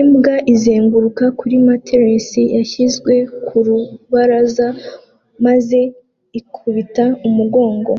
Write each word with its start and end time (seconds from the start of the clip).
Imbwa 0.00 0.34
izunguruka 0.52 1.24
kuri 1.38 1.56
matelas 1.66 2.30
yashyizwe 2.56 3.14
ku 3.46 3.56
rubaraza 3.66 4.66
maze 5.44 5.78
ikubita 6.38 7.04
umugongo 7.28 7.92